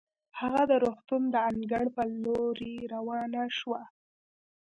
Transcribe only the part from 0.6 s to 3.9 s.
د روغتون د انګړ په لورې روانه شوه.